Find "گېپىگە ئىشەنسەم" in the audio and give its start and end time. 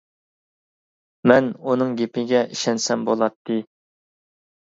2.01-3.05